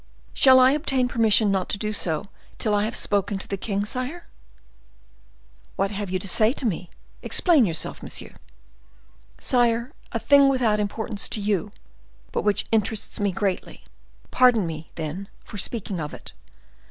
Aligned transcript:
"Shall 0.33 0.59
I 0.59 0.71
obtain 0.71 1.07
permission 1.07 1.51
not 1.51 1.69
to 1.69 1.77
do 1.77 1.93
so 1.93 2.29
till 2.57 2.73
I 2.73 2.85
have 2.85 2.95
spoken 2.95 3.37
to 3.37 3.47
the 3.47 3.55
king, 3.55 3.85
sire?" 3.85 4.25
"What 5.75 5.89
do 5.89 5.93
you 5.93 5.99
have 5.99 6.09
to 6.21 6.27
say 6.27 6.53
to 6.53 6.65
me? 6.65 6.89
Explain 7.21 7.67
yourself, 7.67 8.01
monsieur." 8.01 8.33
"Sire, 9.39 9.91
a 10.11 10.17
thing 10.17 10.49
without 10.49 10.79
importance 10.79 11.29
to 11.29 11.39
you, 11.39 11.69
but 12.31 12.41
which 12.41 12.65
interests 12.71 13.19
me 13.19 13.31
greatly. 13.31 13.83
Pardon 14.31 14.65
me, 14.65 14.89
then, 14.95 15.27
for 15.45 15.59
speaking 15.59 15.99
of 16.01 16.15
it. 16.15 16.33